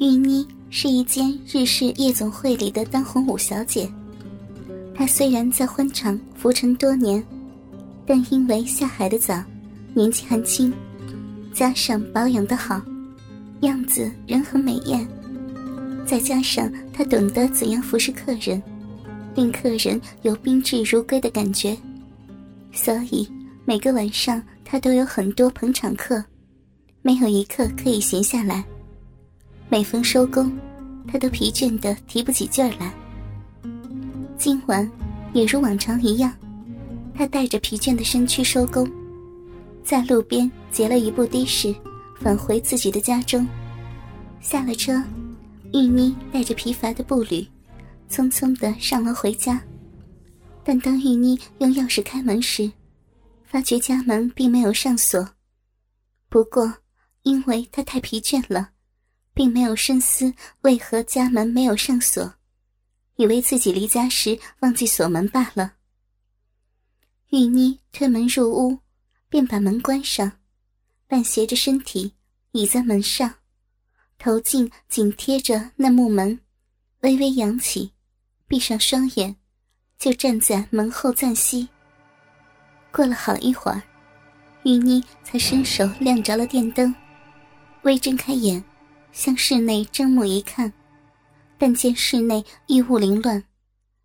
[0.00, 3.90] 玉妮是一间日式夜总会里的当红舞小姐。
[4.94, 7.22] 她虽然在欢场浮沉多年，
[8.06, 9.42] 但因为下海的早，
[9.94, 10.72] 年纪还轻，
[11.52, 12.80] 加上保养的好，
[13.62, 15.04] 样子人很美艳。
[16.06, 18.62] 再加上她懂得怎样服侍客人，
[19.34, 21.76] 令客人有宾至如归的感觉，
[22.72, 23.28] 所以
[23.64, 26.24] 每个晚上她都有很多捧场客，
[27.02, 28.64] 没有一刻可以闲下来。
[29.70, 30.50] 每逢收工，
[31.06, 32.90] 他都疲倦的提不起劲儿来。
[34.38, 34.90] 今晚
[35.34, 36.32] 也如往常一样，
[37.14, 38.90] 他带着疲倦的身躯收工，
[39.84, 41.74] 在路边截了一部的士，
[42.18, 43.46] 返回自己的家中。
[44.40, 45.02] 下了车，
[45.74, 47.46] 玉妮带着疲乏的步履，
[48.08, 49.60] 匆匆的上楼回家。
[50.64, 52.72] 但当玉妮用钥匙开门时，
[53.44, 55.28] 发觉家门并没有上锁。
[56.30, 56.72] 不过，
[57.24, 58.70] 因为她太疲倦了。
[59.38, 62.34] 并没有深思为何家门没有上锁，
[63.14, 65.74] 以为自己离家时忘记锁门罢了。
[67.28, 68.80] 玉妮推门入屋，
[69.28, 70.32] 便把门关上，
[71.06, 72.14] 半斜着身体
[72.50, 73.32] 倚在门上，
[74.18, 76.40] 头颈紧贴着那木门，
[77.02, 77.92] 微微扬起，
[78.48, 79.36] 闭上双眼，
[80.00, 81.68] 就站在门后暂息。
[82.90, 83.80] 过了好一会儿，
[84.64, 86.92] 玉妮才伸手亮着了电灯，
[87.82, 88.64] 微睁开眼。
[89.12, 90.72] 向室内睁目一看，
[91.56, 93.42] 但见室内衣物凌乱，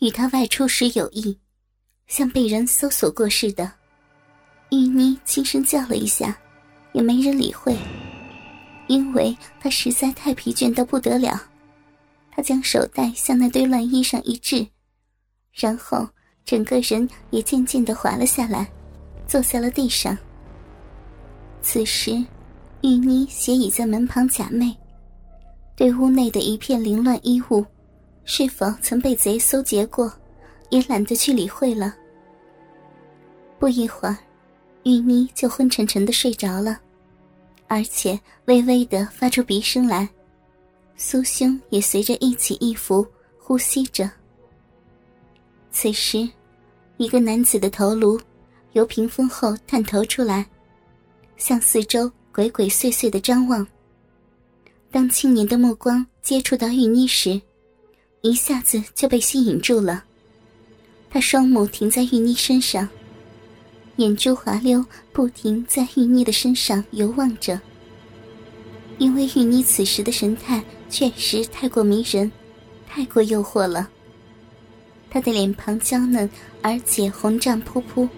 [0.00, 1.38] 与他外出时有异，
[2.06, 3.70] 像被人搜索过似的。
[4.70, 6.36] 玉妮轻声叫了一下，
[6.92, 7.76] 也没人理会，
[8.88, 11.40] 因为她实在太疲倦到不得了。
[12.32, 14.66] 她将手袋向那堆乱衣上一掷，
[15.52, 16.08] 然后
[16.44, 18.68] 整个人也渐渐的滑了下来，
[19.28, 20.18] 坐在了地上。
[21.62, 22.12] 此时，
[22.82, 24.74] 玉妮斜倚在门旁假寐。
[25.76, 27.62] 对屋内的一片凌乱衣物，
[28.24, 30.10] 是否曾被贼搜劫过，
[30.70, 31.94] 也懒得去理会了。
[33.58, 34.16] 不一会儿，
[34.84, 36.80] 玉妮就昏沉沉的睡着了，
[37.66, 40.08] 而且微微的发出鼻声来，
[40.96, 43.06] 苏胸也随着一起一伏，
[43.38, 44.10] 呼吸着。
[45.70, 46.26] 此时，
[46.96, 48.18] 一个男子的头颅
[48.72, 50.46] 由屏风后探头出来，
[51.36, 53.66] 向四周鬼鬼祟祟的张望。
[54.96, 57.38] 当青年的目光接触到玉妮时，
[58.22, 60.02] 一下子就被吸引住了。
[61.10, 62.88] 他双目停在玉妮身上，
[63.96, 67.60] 眼珠滑溜，不停在玉妮的身上游望着。
[68.96, 72.32] 因为玉妮此时的神态确实太过迷人，
[72.88, 73.90] 太过诱惑了。
[75.10, 76.26] 她的脸庞娇嫩，
[76.62, 78.08] 而且红胀扑扑，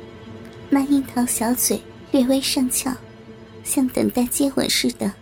[0.71, 2.95] 那樱桃小嘴略微上翘，
[3.65, 5.13] 像等待接吻似的。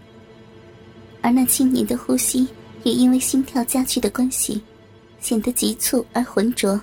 [1.26, 2.46] 而那青年的呼吸
[2.84, 4.62] 也因为心跳加剧的关系，
[5.18, 6.80] 显得急促而浑浊，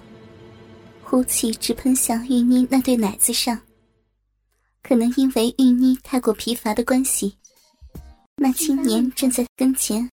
[1.02, 3.58] 呼气直喷向玉妮那对奶子上。
[4.82, 7.38] 可能因为玉妮太过疲乏的关系，
[8.36, 10.10] 那青年站在跟前，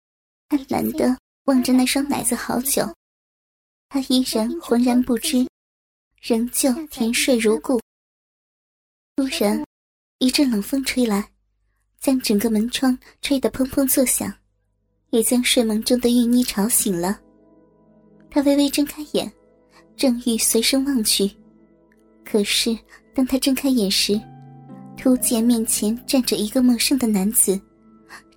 [0.49, 2.91] 贪婪的望着那双奶子好久，
[3.89, 5.47] 他依然浑然不知，
[6.19, 7.79] 仍旧甜睡如故。
[9.17, 9.63] 突然，
[10.17, 11.34] 一阵冷风吹来。
[12.05, 14.31] 将整个门窗吹得砰砰作响，
[15.09, 17.19] 也将睡梦中的玉妮吵醒了。
[18.29, 19.33] 她微微睁开眼，
[19.97, 21.27] 正欲随声望去，
[22.23, 22.77] 可是
[23.15, 24.21] 当她睁开眼时，
[24.95, 27.59] 突见面前站着一个陌生的男子，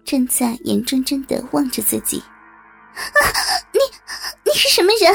[0.02, 2.16] 正在眼睁睁的望着自己。
[2.94, 3.20] 啊！
[3.74, 3.80] 你
[4.46, 5.12] 你是什么人？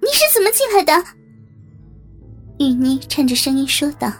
[0.00, 1.04] 你是怎么进来的？
[2.58, 4.10] 玉妮颤着声音说道。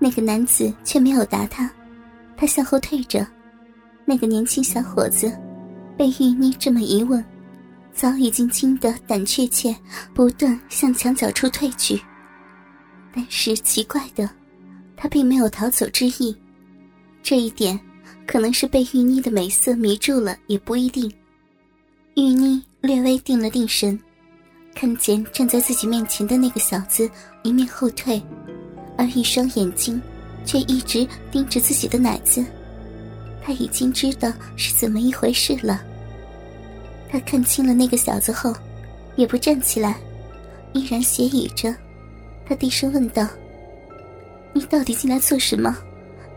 [0.00, 1.72] 那个男子却没有答她。
[2.42, 3.24] 他向后退着，
[4.04, 5.32] 那个年轻小伙子
[5.96, 7.24] 被玉妮这么一问，
[7.94, 9.72] 早已经惊得胆怯怯，
[10.12, 12.02] 不断向墙角处退去。
[13.14, 14.28] 但是奇怪的，
[14.96, 16.36] 他并没有逃走之意。
[17.22, 17.78] 这一点
[18.26, 21.08] 可能是被玉妮的美色迷住了，也不一定。
[22.16, 23.96] 玉妮略微定了定神，
[24.74, 27.08] 看见站在自己面前的那个小子
[27.44, 28.20] 一面后退，
[28.98, 30.02] 而一双眼睛。
[30.44, 32.44] 却一直盯着自己的奶子，
[33.42, 35.82] 他已经知道是怎么一回事了。
[37.10, 38.54] 他看清了那个小子后，
[39.16, 39.98] 也不站起来，
[40.72, 41.74] 依然斜倚着。
[42.46, 43.26] 他低声问道
[44.52, 45.76] ：“你到底进来做什么？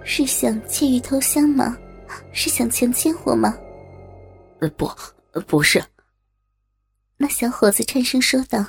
[0.03, 1.77] 是想窃玉偷香吗？
[2.31, 3.57] 是想强奸我吗
[4.61, 4.89] ？”“呃，不，
[5.47, 5.83] 不是。”
[7.17, 8.65] 那小伙子颤声说道。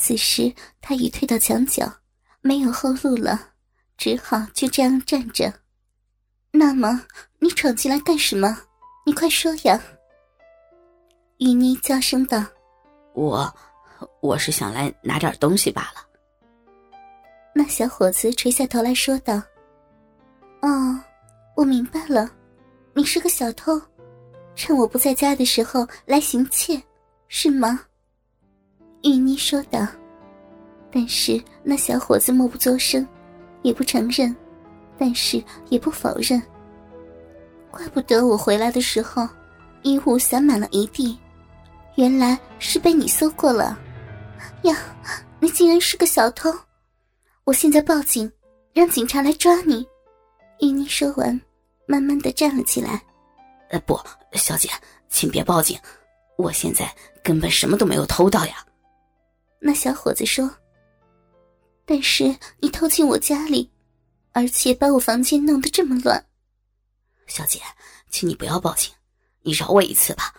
[0.00, 1.92] 此时他已退到墙角，
[2.40, 3.48] 没有后路了，
[3.98, 5.52] 只好就这样站着。
[6.52, 7.04] 那么
[7.40, 8.56] 你闯进来干什么？
[9.04, 9.78] 你快说呀！
[11.38, 12.44] 雨妮娇声道
[13.14, 13.54] ：“我，
[14.20, 16.06] 我是想来拿点东西罢了。”
[17.54, 19.42] 那小伙子垂下头来说道
[20.62, 20.98] ：“哦，
[21.56, 22.30] 我明白了，
[22.94, 23.80] 你是个小偷，
[24.54, 26.80] 趁我不在家的时候来行窃，
[27.26, 27.80] 是吗？”
[29.02, 29.86] 玉妮说道，
[30.92, 33.06] 但是那小伙子默不作声，
[33.68, 34.34] 也不承认，
[34.98, 36.42] 但是也不否认。
[37.70, 39.28] 怪不得我回来的时候，
[39.82, 41.18] 衣物散满了一地，
[41.96, 43.78] 原来是被你搜过了。
[44.62, 44.74] 呀，
[45.38, 46.50] 你竟然是个小偷！
[47.44, 48.30] 我现在报警，
[48.72, 49.86] 让警察来抓你。
[50.60, 51.38] 玉妮说完，
[51.86, 53.02] 慢慢的站了起来。
[53.68, 54.00] 呃，不，
[54.32, 54.70] 小姐，
[55.10, 55.78] 请别报警，
[56.38, 56.90] 我现在
[57.22, 58.64] 根本什么都没有偷到呀。
[59.60, 60.50] 那小伙子说
[61.90, 63.70] ：“但是你偷进我家里，
[64.32, 66.22] 而且把我房间弄得这么乱。”
[67.26, 67.62] 小姐，
[68.10, 68.92] 请你不要报警，
[69.40, 70.34] 你饶我一次吧。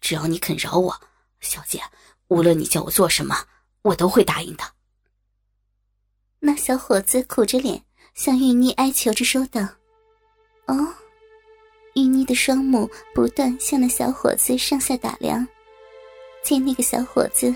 [0.00, 0.98] 只要你肯饶我，
[1.40, 1.82] 小姐，
[2.28, 3.36] 无论你叫我做什么，
[3.82, 4.64] 我都会答应的。
[6.40, 7.84] 那小伙子苦着脸
[8.14, 9.60] 向玉妮哀求着说道
[10.68, 10.94] ：“哦。”
[11.96, 15.46] 玉妮的双目不断向那小伙子上下打量，
[16.42, 17.54] 见那个小伙子。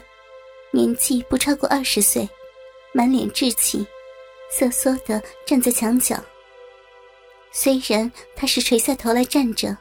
[0.71, 2.29] 年纪不超过二十岁，
[2.93, 3.87] 满脸稚气，
[4.51, 6.17] 瑟缩的站在墙角。
[7.51, 9.77] 虽然他是垂下头来站着，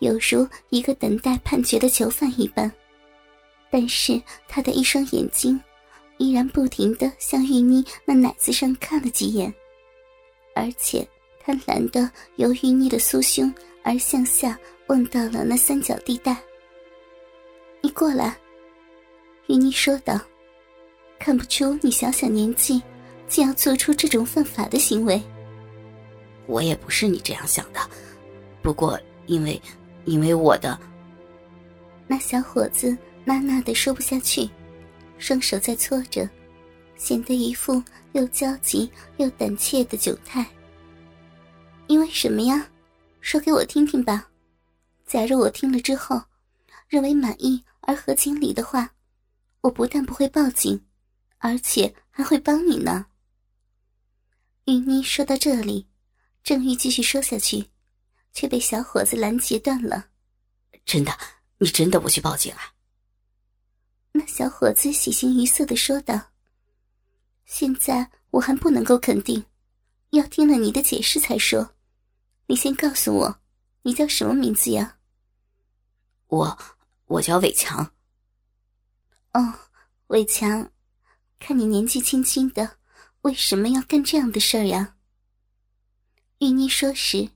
[0.00, 2.70] 犹如一个等待判决的囚犯一般，
[3.70, 5.60] 但是他的一双眼睛
[6.18, 9.52] 依然不停的向玉妮那奶子上看了几眼，
[10.54, 11.06] 而且
[11.40, 16.36] 贪婪的由玉妮的酥胸而向下望到了那三角地带。
[17.80, 18.36] 你过来。
[19.48, 20.20] 玉妮说道
[21.18, 22.80] ：“看不出你小小年纪，
[23.28, 25.20] 竟要做出这种犯法的行为。
[26.46, 27.80] 我也不是你这样想的，
[28.62, 29.60] 不过因为，
[30.04, 30.78] 因为我的……”
[32.06, 34.48] 那小伙子呐呐的说不下去，
[35.18, 36.28] 双手在搓着，
[36.96, 37.82] 显得一副
[38.12, 40.46] 又焦急又胆怯的窘态。
[41.86, 42.66] 因为什么呀？
[43.20, 44.26] 说给我听听吧。
[45.06, 46.22] 假如我听了之后，
[46.88, 48.90] 认为满意而合情理的话。
[49.60, 50.80] 我不但不会报警，
[51.38, 53.06] 而且还会帮你呢。
[54.66, 55.88] 雨妮说到这里，
[56.42, 57.70] 正欲继续说下去，
[58.32, 60.10] 却被小伙子拦截断了。
[60.84, 61.18] 真的，
[61.58, 62.74] 你真的不去报警啊？
[64.12, 66.30] 那小伙子喜形于色的说道
[67.46, 69.44] ：“现在我还不能够肯定，
[70.10, 71.74] 要听了你的解释才说。
[72.46, 73.40] 你先告诉我，
[73.82, 74.98] 你叫什么名字呀？”
[76.28, 76.58] 我，
[77.06, 77.92] 我叫伟强。
[79.32, 79.54] 哦，
[80.08, 80.70] 伟强，
[81.38, 82.78] 看你年纪轻轻的，
[83.22, 84.96] 为什么要干这样的事儿呀？
[86.38, 87.30] 玉妮说时，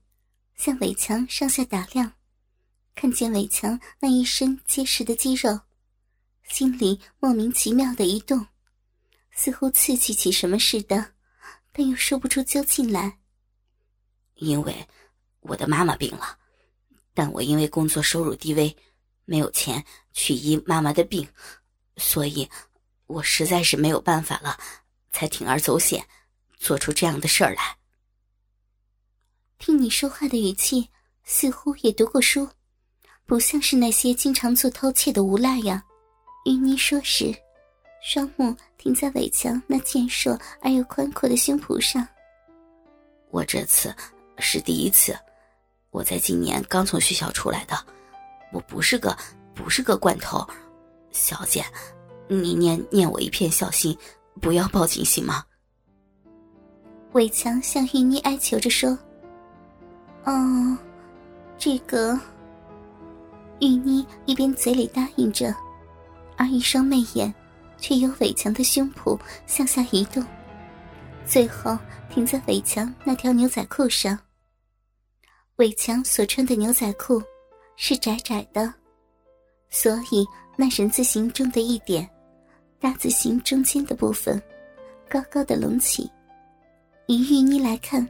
[0.55, 2.13] 向伟强上下打量，
[2.95, 5.61] 看见伟强那一身结实的肌肉，
[6.49, 8.47] 心里莫名其妙的一动，
[9.31, 11.15] 似乎刺激起什么似的，
[11.73, 13.19] 但又说不出究竟来。
[14.35, 14.87] 因为
[15.41, 16.39] 我的妈妈病了，
[17.15, 18.77] 但我因为工作收入低微，
[19.25, 21.27] 没有钱去医妈妈的病。
[21.97, 22.49] 所以，
[23.13, 24.59] 我实在是没有办法了，
[25.11, 26.03] 才铤而走险，
[26.59, 27.77] 做出这样的事儿来。
[29.59, 30.89] 听你说话的语气，
[31.23, 32.49] 似乎也读过书，
[33.27, 35.85] 不像是那些经常做偷窃的无赖呀。
[36.47, 37.35] 与你说时，
[38.03, 42.07] 双目停在伟强那健硕而又宽阔的胸脯上。
[43.31, 43.95] 我这次
[44.39, 45.15] 是第一次，
[45.91, 47.87] 我在今年刚从学校出来的，
[48.53, 49.17] 我不是个
[49.55, 50.45] 不是个惯头。
[51.13, 51.63] 小姐，
[52.35, 53.97] 你念念我一片孝心，
[54.41, 55.45] 不要报警行吗？
[57.13, 58.97] 伟强向玉妮哀求着说
[60.25, 60.79] ：“哦，
[61.59, 62.19] 这个。”
[63.61, 65.55] 玉妮一边嘴里答应着，
[66.37, 67.33] 而一双媚眼
[67.79, 70.25] 却由伟强的胸脯向下移动，
[71.27, 74.19] 最后停在伟强那条牛仔裤上。
[75.57, 77.23] 伟强所穿的牛仔裤
[77.77, 78.73] 是窄窄的，
[79.71, 80.27] 所以。
[80.55, 82.07] 那人字形中的一点，
[82.83, 84.43] 大字形中间的部分，
[85.09, 86.11] 高高的隆起。
[87.07, 88.05] 以玉妮来看，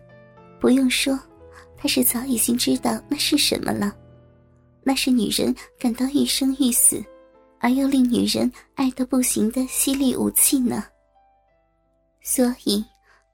[0.59, 1.19] 不用说，
[1.77, 3.95] 她是早已经知道那是什么了。
[4.83, 7.05] 那是女人感到欲生欲死，
[7.61, 10.83] 而又令女人爱得不行的犀利武器呢。
[12.23, 12.83] 所以，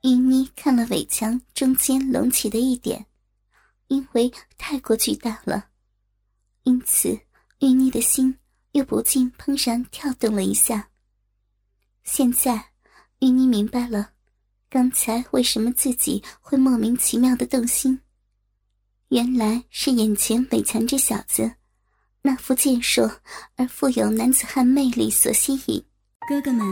[0.02, 3.06] 玉妮看了伟强中间隆起的一点，
[3.86, 5.66] 因为太过巨大了，
[6.64, 7.16] 因此
[7.60, 8.36] 玉妮的心
[8.72, 10.88] 又不禁怦然跳动了一下。
[12.10, 12.70] 现在，
[13.18, 14.12] 玉妮明白了，
[14.70, 18.00] 刚才为什么自己会莫名其妙的动心，
[19.08, 21.52] 原来是眼前伟强这小子。
[22.22, 23.20] 那副健硕
[23.56, 25.84] 而富有男子汉魅力所吸引，
[26.26, 26.66] 哥哥们，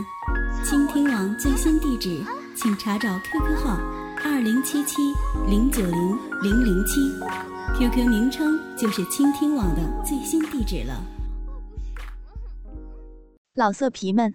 [0.65, 2.19] 倾听网最新地址，
[2.57, 3.77] 请查找 QQ 号
[4.25, 5.03] 二零七七
[5.51, 7.13] 零九零零零七
[7.79, 11.05] ，QQ 名称就是倾听网的最新地址了。
[13.55, 14.35] 老色皮们，